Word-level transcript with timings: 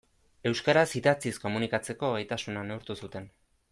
Euskaraz 0.51 0.85
idatziz 1.01 1.35
komunikatzeko 1.45 2.13
gaitasuna 2.19 2.69
neurtu 2.73 3.01
zuten. 3.01 3.35